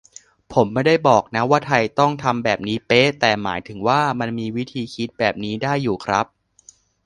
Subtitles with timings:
[0.53, 6.25] ผมไม่ได้บอกนะว่าไทยต้องทำแบบนี้เป๊ะ แต่หมายถึงว่า มันมีวิธีคิดแบบนี้ได้อยู่ครับ